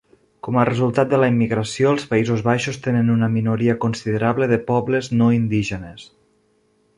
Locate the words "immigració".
1.33-1.91